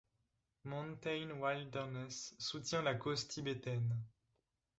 Mountain 0.63 1.29
Wilderness 1.39 2.33
soutient 2.39 2.81
la 2.81 2.95
cause 2.95 3.27
tibétaine. 3.27 4.01